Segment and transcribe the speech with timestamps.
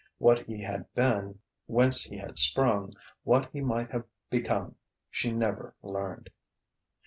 [0.17, 4.73] What he had been, whence he had sprung, what he might have become,
[5.11, 6.31] she never learned....